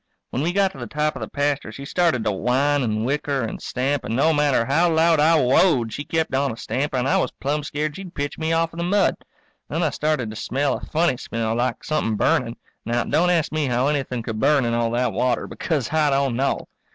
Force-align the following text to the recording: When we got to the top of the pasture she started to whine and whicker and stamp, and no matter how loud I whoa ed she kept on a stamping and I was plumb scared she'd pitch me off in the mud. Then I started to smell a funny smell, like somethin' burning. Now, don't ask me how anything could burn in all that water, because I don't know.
When 0.31 0.41
we 0.41 0.51
got 0.51 0.71
to 0.71 0.79
the 0.79 0.87
top 0.87 1.15
of 1.15 1.19
the 1.19 1.27
pasture 1.27 1.71
she 1.71 1.85
started 1.85 2.23
to 2.23 2.31
whine 2.31 2.81
and 2.81 3.05
whicker 3.05 3.41
and 3.43 3.61
stamp, 3.61 4.03
and 4.03 4.15
no 4.15 4.33
matter 4.33 4.65
how 4.65 4.89
loud 4.91 5.19
I 5.19 5.39
whoa 5.39 5.83
ed 5.83 5.93
she 5.93 6.03
kept 6.03 6.33
on 6.33 6.51
a 6.51 6.57
stamping 6.57 7.01
and 7.01 7.07
I 7.07 7.17
was 7.17 7.29
plumb 7.33 7.61
scared 7.63 7.95
she'd 7.95 8.15
pitch 8.15 8.35
me 8.39 8.51
off 8.51 8.73
in 8.73 8.79
the 8.79 8.83
mud. 8.83 9.13
Then 9.69 9.83
I 9.83 9.91
started 9.91 10.31
to 10.31 10.35
smell 10.35 10.75
a 10.77 10.85
funny 10.87 11.17
smell, 11.17 11.53
like 11.53 11.83
somethin' 11.83 12.15
burning. 12.15 12.57
Now, 12.83 13.03
don't 13.03 13.29
ask 13.29 13.51
me 13.51 13.67
how 13.67 13.89
anything 13.89 14.23
could 14.23 14.39
burn 14.39 14.65
in 14.65 14.73
all 14.73 14.89
that 14.89 15.13
water, 15.13 15.45
because 15.45 15.93
I 15.93 16.09
don't 16.09 16.35
know. 16.35 16.67